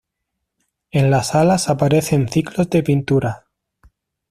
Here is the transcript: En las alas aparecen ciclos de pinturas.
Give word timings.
En 0.89 1.11
las 1.11 1.35
alas 1.35 1.69
aparecen 1.69 2.27
ciclos 2.27 2.67
de 2.71 2.81
pinturas. 2.81 3.43